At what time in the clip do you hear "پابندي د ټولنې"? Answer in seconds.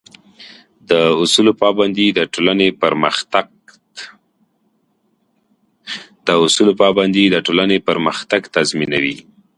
6.83-7.77